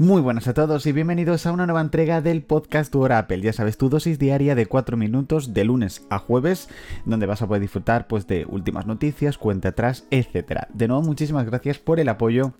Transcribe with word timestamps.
Muy 0.00 0.22
buenas 0.22 0.46
a 0.46 0.54
todos 0.54 0.86
y 0.86 0.92
bienvenidos 0.92 1.44
a 1.44 1.50
una 1.50 1.66
nueva 1.66 1.80
entrega 1.80 2.20
del 2.20 2.42
podcast 2.42 2.92
Tu 2.92 3.00
Hora 3.00 3.18
Apple. 3.18 3.40
Ya 3.40 3.52
sabes, 3.52 3.76
tu 3.76 3.88
dosis 3.88 4.20
diaria 4.20 4.54
de 4.54 4.66
4 4.66 4.96
minutos 4.96 5.52
de 5.54 5.64
lunes 5.64 6.06
a 6.08 6.20
jueves, 6.20 6.68
donde 7.04 7.26
vas 7.26 7.42
a 7.42 7.48
poder 7.48 7.62
disfrutar 7.62 8.06
pues 8.06 8.28
de 8.28 8.46
últimas 8.48 8.86
noticias, 8.86 9.38
cuenta 9.38 9.70
atrás, 9.70 10.06
etcétera. 10.12 10.68
De 10.72 10.86
nuevo, 10.86 11.02
muchísimas 11.02 11.46
gracias 11.46 11.80
por 11.80 11.98
el 11.98 12.08
apoyo 12.10 12.52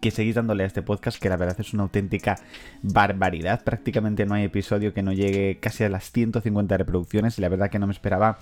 que 0.00 0.10
seguís 0.10 0.34
dándole 0.34 0.64
a 0.64 0.66
este 0.66 0.82
podcast, 0.82 1.20
que 1.20 1.28
la 1.28 1.36
verdad 1.36 1.56
es 1.58 1.72
una 1.72 1.84
auténtica 1.84 2.38
barbaridad. 2.82 3.62
Prácticamente 3.62 4.26
no 4.26 4.34
hay 4.34 4.44
episodio 4.44 4.92
que 4.92 5.02
no 5.02 5.12
llegue 5.12 5.58
casi 5.60 5.84
a 5.84 5.88
las 5.88 6.10
150 6.10 6.76
reproducciones 6.76 7.38
y 7.38 7.42
la 7.42 7.48
verdad 7.48 7.70
que 7.70 7.78
no 7.78 7.86
me 7.86 7.92
esperaba 7.92 8.38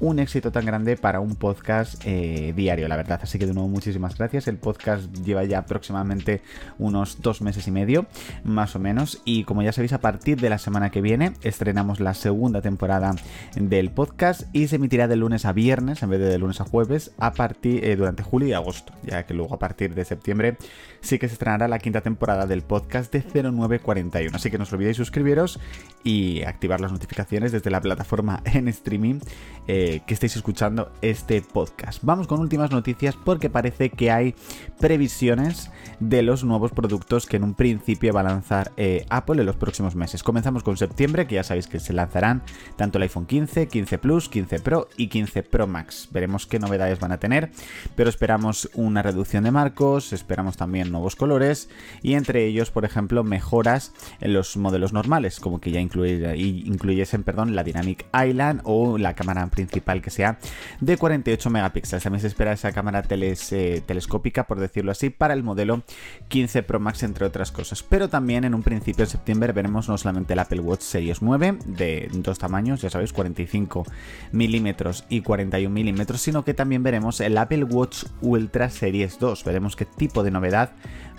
un 0.00 0.18
éxito 0.18 0.50
tan 0.52 0.64
grande 0.64 0.96
para 0.96 1.20
un 1.20 1.36
podcast 1.36 2.02
eh, 2.06 2.54
diario, 2.56 2.88
la 2.88 2.96
verdad. 2.96 3.20
Así 3.22 3.38
que 3.38 3.46
de 3.46 3.52
nuevo 3.52 3.68
muchísimas 3.68 4.16
gracias. 4.16 4.48
El 4.48 4.56
podcast 4.56 5.12
lleva 5.24 5.44
ya 5.44 5.58
aproximadamente 5.58 6.40
unos 6.78 7.20
dos 7.20 7.42
meses 7.42 7.68
y 7.68 7.70
medio, 7.70 8.06
más 8.44 8.74
o 8.76 8.78
menos. 8.78 9.20
Y 9.26 9.44
como 9.44 9.62
ya 9.62 9.72
sabéis, 9.72 9.92
a 9.92 10.00
partir 10.00 10.40
de 10.40 10.48
la 10.48 10.58
semana 10.58 10.90
que 10.90 11.02
viene 11.02 11.32
estrenamos 11.42 12.00
la 12.00 12.14
segunda 12.14 12.62
temporada 12.62 13.14
del 13.56 13.90
podcast 13.90 14.44
y 14.52 14.68
se 14.68 14.76
emitirá 14.76 15.06
de 15.06 15.16
lunes 15.16 15.44
a 15.44 15.52
viernes 15.52 16.02
en 16.02 16.10
vez 16.10 16.20
de 16.20 16.30
de 16.30 16.38
lunes 16.38 16.60
a 16.60 16.64
jueves 16.64 17.12
a 17.18 17.32
partir 17.32 17.84
eh, 17.84 17.96
durante 17.96 18.22
julio 18.22 18.48
y 18.48 18.52
agosto, 18.52 18.92
ya 19.02 19.26
que 19.26 19.34
luego 19.34 19.54
a 19.54 19.58
partir 19.58 19.94
de 19.94 20.04
septiembre 20.04 20.56
sí 21.00 21.18
que 21.18 21.28
se 21.28 21.34
estrenará 21.34 21.68
la 21.68 21.78
quinta 21.78 22.00
temporada 22.00 22.46
del 22.46 22.62
podcast 22.62 23.12
de 23.12 23.22
0941. 23.22 24.36
Así 24.36 24.50
que 24.50 24.58
no 24.58 24.64
os 24.64 24.72
olvidéis 24.72 24.96
suscribiros 24.96 25.58
y 26.04 26.42
activar 26.42 26.80
las 26.80 26.92
notificaciones 26.92 27.52
desde 27.52 27.70
la 27.70 27.80
plataforma 27.80 28.42
en 28.44 28.68
streaming 28.68 29.20
eh, 29.66 30.00
que 30.06 30.14
estéis 30.14 30.36
escuchando 30.36 30.90
este 31.02 31.42
podcast. 31.42 32.02
Vamos 32.02 32.26
con 32.26 32.40
últimas 32.40 32.70
noticias 32.70 33.16
porque 33.16 33.50
parece 33.50 33.90
que 33.90 34.10
hay 34.10 34.34
previsiones 34.78 35.70
de 36.00 36.22
los 36.22 36.44
nuevos 36.44 36.72
productos 36.72 37.26
que 37.26 37.36
en 37.36 37.44
un 37.44 37.54
principio 37.54 38.12
va 38.12 38.20
a 38.20 38.24
lanzar 38.24 38.72
eh, 38.76 39.06
Apple 39.10 39.40
en 39.40 39.46
los 39.46 39.56
próximos 39.56 39.94
meses. 39.94 40.22
Comenzamos 40.22 40.62
con 40.62 40.76
septiembre, 40.76 41.26
que 41.26 41.36
ya 41.36 41.44
sabéis 41.44 41.66
que 41.66 41.78
se 41.78 41.92
lanzarán 41.92 42.42
tanto 42.76 42.98
el 42.98 43.02
iPhone 43.02 43.26
15, 43.26 43.68
15 43.68 43.98
Plus, 43.98 44.28
15 44.28 44.60
Pro 44.60 44.88
y 44.96 45.08
15 45.08 45.42
Pro 45.42 45.66
Max. 45.66 46.08
Veremos 46.10 46.46
qué 46.46 46.58
novedades 46.58 46.98
van 46.98 47.12
a 47.12 47.18
tener, 47.18 47.50
pero 47.96 48.10
esperamos 48.10 48.70
una 48.74 49.02
reducción 49.02 49.44
de 49.44 49.50
marcos, 49.50 50.12
esperamos 50.12 50.56
también 50.56 50.89
nuevos 50.90 51.16
colores 51.16 51.68
y 52.02 52.14
entre 52.14 52.46
ellos, 52.46 52.70
por 52.70 52.84
ejemplo, 52.84 53.24
mejoras 53.24 53.92
en 54.20 54.32
los 54.32 54.56
modelos 54.56 54.92
normales, 54.92 55.40
como 55.40 55.60
que 55.60 55.70
ya 55.70 55.80
incluyesen 55.80 57.22
perdón, 57.22 57.54
la 57.54 57.64
Dynamic 57.64 58.06
Island 58.14 58.60
o 58.64 58.98
la 58.98 59.14
cámara 59.14 59.46
principal 59.48 60.02
que 60.02 60.10
sea 60.10 60.38
de 60.80 60.96
48 60.96 61.50
megapíxeles. 61.50 62.02
También 62.02 62.20
se 62.20 62.26
espera 62.26 62.52
esa 62.52 62.72
cámara 62.72 63.04
eh, 63.10 63.82
telescópica, 63.86 64.44
por 64.44 64.60
decirlo 64.60 64.92
así, 64.92 65.10
para 65.10 65.34
el 65.34 65.42
modelo 65.42 65.82
15 66.28 66.62
Pro 66.62 66.80
Max, 66.80 67.02
entre 67.02 67.26
otras 67.26 67.52
cosas. 67.52 67.82
Pero 67.82 68.08
también 68.08 68.44
en 68.44 68.54
un 68.54 68.62
principio 68.62 69.04
en 69.04 69.10
septiembre 69.10 69.52
veremos 69.52 69.88
no 69.88 69.98
solamente 69.98 70.32
el 70.32 70.38
Apple 70.38 70.60
Watch 70.60 70.82
Series 70.82 71.22
9 71.22 71.58
de 71.66 72.08
dos 72.12 72.38
tamaños, 72.38 72.82
ya 72.82 72.90
sabéis, 72.90 73.12
45 73.12 73.84
milímetros 74.32 75.04
y 75.08 75.22
41 75.22 75.72
milímetros, 75.72 76.20
sino 76.20 76.44
que 76.44 76.54
también 76.54 76.82
veremos 76.82 77.20
el 77.20 77.36
Apple 77.38 77.64
Watch 77.64 78.04
Ultra 78.20 78.70
Series 78.70 79.18
2. 79.18 79.44
Veremos 79.44 79.76
qué 79.76 79.84
tipo 79.84 80.22
de 80.22 80.30
novedad 80.30 80.72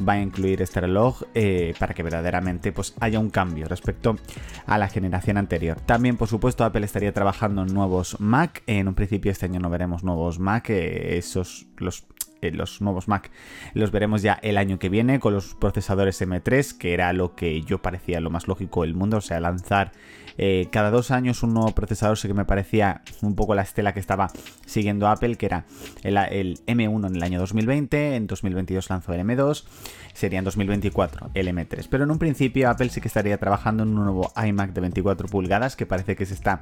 va 0.07 0.13
a 0.13 0.21
incluir 0.21 0.61
este 0.61 0.81
reloj 0.81 1.23
eh, 1.33 1.73
para 1.79 1.93
que 1.93 2.03
verdaderamente 2.03 2.71
pues, 2.71 2.95
haya 2.99 3.19
un 3.19 3.29
cambio 3.29 3.67
respecto 3.67 4.17
a 4.65 4.77
la 4.77 4.87
generación 4.87 5.37
anterior. 5.37 5.79
También, 5.81 6.17
por 6.17 6.27
supuesto, 6.27 6.63
Apple 6.63 6.85
estaría 6.85 7.13
trabajando 7.13 7.63
en 7.63 7.73
nuevos 7.73 8.19
Mac. 8.19 8.63
En 8.67 8.87
un 8.87 8.93
principio 8.93 9.31
este 9.31 9.45
año 9.45 9.59
no 9.59 9.69
veremos 9.69 10.03
nuevos 10.03 10.39
Mac, 10.39 10.69
eh, 10.69 11.17
esos 11.17 11.67
los 11.77 12.05
eh, 12.41 12.51
los 12.51 12.81
nuevos 12.81 13.07
Mac 13.07 13.31
los 13.73 13.91
veremos 13.91 14.21
ya 14.21 14.33
el 14.41 14.57
año 14.57 14.79
que 14.79 14.89
viene 14.89 15.19
con 15.19 15.33
los 15.33 15.53
procesadores 15.55 16.21
M3, 16.21 16.77
que 16.77 16.93
era 16.93 17.13
lo 17.13 17.35
que 17.35 17.61
yo 17.61 17.81
parecía 17.81 18.19
lo 18.19 18.29
más 18.29 18.47
lógico 18.47 18.81
del 18.81 18.95
mundo, 18.95 19.17
o 19.17 19.21
sea, 19.21 19.39
lanzar 19.39 19.91
eh, 20.37 20.67
cada 20.71 20.91
dos 20.91 21.11
años 21.11 21.43
un 21.43 21.53
nuevo 21.53 21.73
procesador, 21.75 22.17
sí 22.17 22.27
que 22.27 22.33
me 22.33 22.45
parecía 22.45 23.01
un 23.21 23.35
poco 23.35 23.55
la 23.55 23.61
estela 23.61 23.93
que 23.93 23.99
estaba 23.99 24.31
siguiendo 24.65 25.07
Apple, 25.07 25.35
que 25.35 25.45
era 25.45 25.65
el, 26.03 26.15
M1 26.65 27.07
en 27.07 27.15
el 27.15 27.23
año 27.23 27.39
2020, 27.39 28.15
en 28.15 28.27
2022 28.27 28.89
lanzó 28.89 29.13
el 29.13 29.21
M2, 29.21 29.65
sería 30.13 30.39
en 30.39 30.45
2024 30.45 31.31
el 31.33 31.47
M3. 31.47 31.87
Pero 31.89 32.05
en 32.05 32.11
un 32.11 32.19
principio 32.19 32.69
Apple 32.69 32.89
sí 32.89 33.01
que 33.01 33.07
estaría 33.07 33.37
trabajando 33.37 33.83
en 33.83 33.89
un 33.89 34.03
nuevo 34.05 34.31
iMac 34.43 34.73
de 34.73 34.81
24 34.81 35.27
pulgadas, 35.27 35.75
que 35.75 35.85
parece 35.85 36.15
que 36.15 36.25
se 36.25 36.33
está 36.33 36.61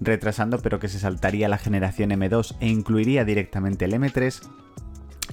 retrasando, 0.00 0.58
pero 0.60 0.78
que 0.78 0.88
se 0.88 0.98
saltaría 0.98 1.48
la 1.48 1.58
generación 1.58 2.10
M2 2.10 2.56
e 2.60 2.68
incluiría 2.68 3.24
directamente 3.24 3.84
el 3.84 3.92
M3 3.92 4.40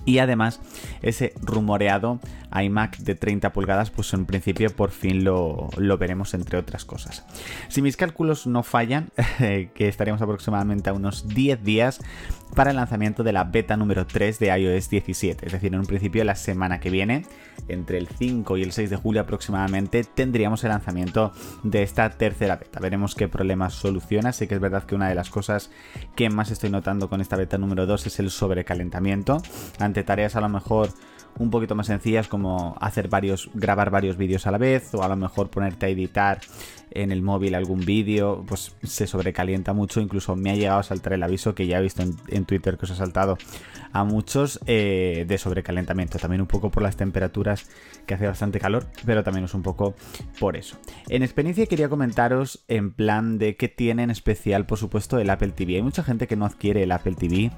y 0.05 0.19
además 0.19 0.61
ese 1.01 1.33
rumoreado 1.41 2.19
iMac 2.63 2.97
de 2.99 3.15
30 3.15 3.51
pulgadas, 3.51 3.91
pues 3.91 4.13
en 4.13 4.25
principio 4.25 4.69
por 4.73 4.91
fin 4.91 5.23
lo, 5.23 5.69
veremos 5.99 6.33
entre 6.33 6.57
otras 6.57 6.85
cosas. 6.85 7.25
Si 7.67 7.81
mis 7.81 7.97
cálculos 7.97 8.47
no 8.47 8.63
fallan, 8.63 9.09
que 9.37 9.87
estaríamos 9.87 10.21
aproximadamente 10.21 10.89
a 10.89 10.93
unos 10.93 11.27
10 11.27 11.63
días 11.63 11.99
para 12.55 12.69
el 12.69 12.77
lanzamiento 12.77 13.23
de 13.23 13.33
la 13.33 13.43
beta 13.43 13.75
número 13.75 14.05
3 14.05 14.39
de 14.39 14.57
iOS 14.57 14.89
17. 14.89 15.45
Es 15.45 15.51
decir, 15.51 15.73
en 15.73 15.79
un 15.79 15.85
principio 15.85 16.23
la 16.23 16.35
semana 16.35 16.79
que 16.79 16.89
viene, 16.89 17.25
entre 17.67 17.97
el 17.97 18.07
5 18.07 18.57
y 18.57 18.63
el 18.63 18.71
6 18.71 18.89
de 18.89 18.95
julio 18.95 19.21
aproximadamente, 19.21 20.03
tendríamos 20.03 20.63
el 20.63 20.69
lanzamiento 20.69 21.33
de 21.63 21.83
esta 21.83 22.09
tercera 22.11 22.55
beta. 22.55 22.79
Veremos 22.79 23.15
qué 23.15 23.27
problemas 23.27 23.73
soluciona. 23.73 24.31
Sé 24.31 24.47
que 24.47 24.55
es 24.55 24.61
verdad 24.61 24.83
que 24.83 24.95
una 24.95 25.09
de 25.09 25.15
las 25.15 25.29
cosas 25.29 25.71
que 26.15 26.29
más 26.29 26.51
estoy 26.51 26.69
notando 26.69 27.09
con 27.09 27.19
esta 27.19 27.35
beta 27.35 27.57
número 27.57 27.85
2 27.85 28.07
es 28.07 28.19
el 28.19 28.29
sobrecalentamiento. 28.29 29.41
Tareas 30.03 30.35
a 30.35 30.41
lo 30.41 30.49
mejor 30.49 30.89
un 31.37 31.49
poquito 31.49 31.75
más 31.75 31.87
sencillas 31.87 32.27
como 32.27 32.75
hacer 32.79 33.07
varios, 33.07 33.49
grabar 33.53 33.89
varios 33.89 34.17
vídeos 34.17 34.47
a 34.47 34.51
la 34.51 34.57
vez 34.57 34.93
o 34.93 35.03
a 35.03 35.07
lo 35.07 35.15
mejor 35.15 35.49
ponerte 35.49 35.85
a 35.85 35.89
editar 35.89 36.39
en 36.95 37.11
el 37.11 37.21
móvil 37.21 37.53
algún 37.55 37.85
vídeo, 37.85 38.43
pues 38.47 38.75
se 38.83 39.05
sobrecalienta 39.05 39.73
mucho. 39.73 40.01
Incluso 40.01 40.35
me 40.35 40.51
ha 40.51 40.55
llegado 40.55 40.79
a 40.79 40.83
saltar 40.83 41.13
el 41.13 41.23
aviso 41.23 41.53
que 41.53 41.67
ya 41.67 41.79
he 41.79 41.81
visto 41.81 42.03
en, 42.03 42.45
Twitter 42.45 42.77
que 42.77 42.85
os 42.85 42.91
ha 42.91 42.95
saltado 42.95 43.37
a 43.91 44.03
muchos 44.03 44.59
eh, 44.65 45.25
de 45.27 45.37
sobrecalentamiento. 45.37 46.17
También 46.17 46.41
un 46.41 46.47
poco 46.47 46.71
por 46.71 46.83
las 46.83 46.95
temperaturas 46.95 47.67
que 48.05 48.13
hace 48.13 48.27
bastante 48.27 48.59
calor, 48.59 48.87
pero 49.05 49.23
también 49.23 49.45
es 49.45 49.53
un 49.53 49.61
poco 49.61 49.95
por 50.39 50.55
eso. 50.55 50.77
En 51.09 51.21
experiencia 51.21 51.65
quería 51.65 51.89
comentaros 51.89 52.63
en 52.67 52.91
plan 52.91 53.37
de 53.37 53.55
qué 53.55 53.67
tiene 53.67 54.03
en 54.03 54.09
especial, 54.09 54.65
por 54.65 54.77
supuesto, 54.77 55.19
el 55.19 55.29
Apple 55.29 55.51
TV. 55.51 55.75
Hay 55.75 55.81
mucha 55.81 56.03
gente 56.03 56.27
que 56.27 56.35
no 56.35 56.45
adquiere 56.45 56.83
el 56.83 56.91
Apple 56.91 57.15
TV 57.15 57.51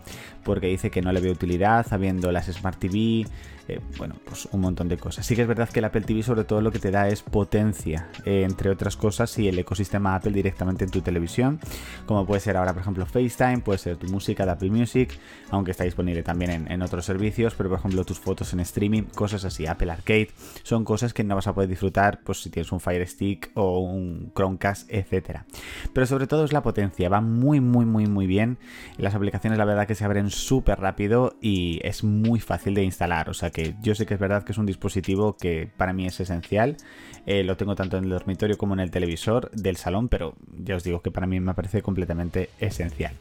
porque 0.44 0.68
dice 0.68 0.90
que 0.90 1.02
no 1.02 1.12
le 1.12 1.22
ve 1.22 1.30
utilidad, 1.30 1.86
habiendo 1.92 2.32
las 2.32 2.48
Smart 2.48 2.80
TV 2.80 3.26
eh, 3.68 3.82
bueno, 3.98 4.16
pues 4.24 4.48
un 4.52 4.62
montón 4.62 4.88
de 4.88 4.98
cosas. 4.98 5.26
Sí 5.26 5.36
que 5.36 5.42
es 5.42 5.48
verdad 5.48 5.70
que 5.70 5.80
el 5.80 5.86
Apple 5.86 6.02
TV 6.02 6.24
sobre 6.24 6.46
todo 6.46 6.62
lo 6.62 6.72
que 6.72 6.80
te 6.80 6.90
da 6.90 7.10
es 7.10 7.22
potencia, 7.22 8.08
eh, 8.24 8.44
entre 8.44 8.70
otras 8.70 8.96
cosas, 8.96 9.27
y 9.38 9.48
el 9.48 9.60
ecosistema 9.60 10.16
Apple 10.16 10.32
directamente 10.32 10.86
en 10.86 10.92
tu 10.92 11.02
televisión, 11.02 11.60
como 12.06 12.26
puede 12.26 12.40
ser 12.40 12.58
ahora, 12.58 12.74
por 12.74 12.82
ejemplo, 12.82 13.06
FaceTime, 13.06 13.60
puede 13.60 13.80
ser 13.80 13.98
tu 13.98 14.08
música 14.08 14.46
de 14.46 14.52
Apple 14.52 14.70
Music, 14.70 15.20
aunque 15.50 15.72
está 15.72 15.84
disponible 15.84 16.24
también 16.24 16.68
en, 16.70 16.82
otros 16.82 17.06
servicios, 17.06 17.56
pero 17.56 17.70
por 17.70 17.80
ejemplo 17.80 18.06
tus 18.06 18.20
fotos 18.20 18.54
en 18.54 18.60
streaming, 18.60 19.04
cosas 19.04 19.44
así, 19.44 19.66
Apple 19.66 19.92
Arcade, 19.92 20.30
son 20.64 20.86
cosas 20.86 21.14
que 21.14 21.24
no 21.24 21.36
vas 21.36 21.48
a 21.48 21.54
poder 21.54 21.70
disfrutar 21.70 22.22
pues 22.24 22.42
si 22.42 22.50
tienes 22.50 22.72
un 22.72 22.80
Fire 22.80 23.06
Stick 23.08 23.52
o 23.56 23.80
un 23.80 24.32
Chromecast, 24.36 24.92
etcétera. 24.92 25.46
Pero 25.94 26.06
sobre 26.06 26.28
todo 26.28 26.46
es 26.46 26.54
la 26.54 26.64
potencia, 26.64 27.10
va 27.10 27.22
muy 27.22 27.60
muy 27.60 27.86
muy 27.86 28.06
muy 28.06 28.28
bien. 28.28 28.58
Las 28.98 29.16
aplicaciones 29.16 29.58
la 29.58 29.66
verdad 29.66 29.88
que 29.88 29.96
se 29.96 30.06
abren 30.06 30.30
súper 30.30 30.80
rápido 30.80 31.36
y 31.42 31.80
es 31.84 32.04
muy 32.04 32.40
fácil 32.40 32.74
de 32.74 32.84
instalar, 32.84 33.30
o 33.30 33.34
sea 33.34 33.50
que 33.50 33.76
yo 33.82 33.96
sé 33.96 34.06
que 34.06 34.14
es 34.14 34.20
verdad 34.20 34.44
que 34.44 34.52
es 34.52 34.58
un 34.58 34.66
dispositivo 34.66 35.36
que 35.36 35.70
para 35.78 35.94
mí 35.94 36.06
es 36.06 36.20
esencial. 36.20 36.78
Eh, 37.26 37.44
lo 37.44 37.58
tengo 37.58 37.76
tanto 37.76 37.98
en 37.98 38.06
el 38.06 38.10
dormitorio 38.10 38.58
como 38.58 38.74
en 38.74 38.80
el 38.80 38.92
televisor 38.92 39.17
del 39.52 39.78
salón, 39.78 40.10
pero 40.10 40.36
ya 40.64 40.76
os 40.76 40.84
digo 40.84 41.02
que 41.02 41.12
para 41.12 41.28
mí 41.28 41.40
me 41.40 41.54
parece 41.54 41.82
completamente 41.82 42.50
esencial. 42.60 43.14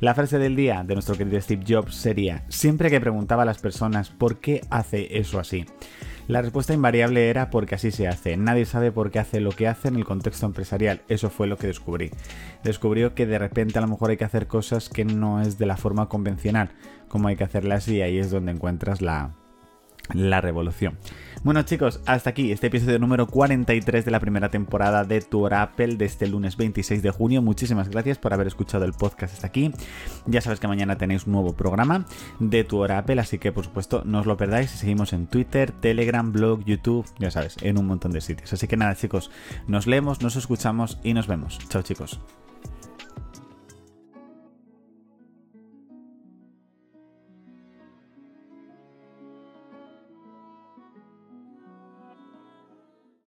La 0.00 0.14
frase 0.14 0.38
del 0.38 0.56
día 0.56 0.82
de 0.84 0.94
nuestro 0.94 1.16
querido 1.16 1.40
Steve 1.40 1.64
Jobs 1.66 1.94
sería, 1.94 2.44
siempre 2.48 2.90
que 2.90 3.00
preguntaba 3.00 3.42
a 3.42 3.46
las 3.46 3.58
personas 3.58 4.10
por 4.10 4.38
qué 4.38 4.62
hace 4.70 5.18
eso 5.18 5.38
así. 5.38 5.66
La 6.28 6.42
respuesta 6.42 6.72
invariable 6.72 7.28
era 7.28 7.50
porque 7.50 7.74
así 7.74 7.90
se 7.90 8.06
hace. 8.06 8.36
Nadie 8.36 8.64
sabe 8.64 8.92
por 8.92 9.10
qué 9.10 9.18
hace 9.18 9.40
lo 9.40 9.50
que 9.50 9.66
hace 9.66 9.88
en 9.88 9.96
el 9.96 10.04
contexto 10.04 10.46
empresarial. 10.46 11.02
Eso 11.08 11.28
fue 11.28 11.48
lo 11.48 11.58
que 11.58 11.66
descubrí. 11.66 12.12
Descubrió 12.62 13.16
que 13.16 13.26
de 13.26 13.38
repente 13.38 13.78
a 13.78 13.82
lo 13.82 13.88
mejor 13.88 14.10
hay 14.10 14.16
que 14.16 14.24
hacer 14.24 14.46
cosas 14.46 14.88
que 14.88 15.04
no 15.04 15.40
es 15.40 15.58
de 15.58 15.66
la 15.66 15.76
forma 15.76 16.08
convencional, 16.08 16.70
como 17.08 17.26
hay 17.26 17.34
que 17.34 17.42
hacerlas 17.42 17.88
y 17.88 18.00
ahí 18.00 18.18
es 18.18 18.30
donde 18.30 18.52
encuentras 18.52 19.02
la, 19.02 19.34
la 20.14 20.40
revolución. 20.40 20.98
Bueno 21.42 21.62
chicos, 21.62 22.00
hasta 22.04 22.30
aquí 22.30 22.52
este 22.52 22.66
episodio 22.66 22.98
número 22.98 23.26
43 23.26 24.04
de 24.04 24.10
la 24.10 24.20
primera 24.20 24.50
temporada 24.50 25.04
de 25.04 25.22
Tour 25.22 25.54
Apple 25.54 25.96
de 25.96 26.04
este 26.04 26.26
lunes 26.26 26.58
26 26.58 27.02
de 27.02 27.10
junio. 27.10 27.40
Muchísimas 27.40 27.88
gracias 27.88 28.18
por 28.18 28.34
haber 28.34 28.46
escuchado 28.46 28.84
el 28.84 28.92
podcast 28.92 29.32
hasta 29.32 29.46
aquí. 29.46 29.72
Ya 30.26 30.42
sabes 30.42 30.60
que 30.60 30.68
mañana 30.68 30.98
tenéis 30.98 31.26
un 31.26 31.32
nuevo 31.32 31.54
programa 31.54 32.04
de 32.40 32.62
Tour 32.64 32.92
Apple, 32.92 33.20
así 33.20 33.38
que 33.38 33.52
por 33.52 33.64
supuesto 33.64 34.02
no 34.04 34.20
os 34.20 34.26
lo 34.26 34.36
perdáis. 34.36 34.70
Seguimos 34.70 35.14
en 35.14 35.28
Twitter, 35.28 35.72
Telegram, 35.72 36.30
blog, 36.30 36.62
YouTube, 36.64 37.06
ya 37.18 37.30
sabes, 37.30 37.56
en 37.62 37.78
un 37.78 37.86
montón 37.86 38.12
de 38.12 38.20
sitios. 38.20 38.52
Así 38.52 38.68
que 38.68 38.76
nada 38.76 38.94
chicos, 38.94 39.30
nos 39.66 39.86
leemos, 39.86 40.20
nos 40.20 40.36
escuchamos 40.36 40.98
y 41.02 41.14
nos 41.14 41.26
vemos. 41.26 41.58
Chao 41.70 41.80
chicos. 41.80 42.20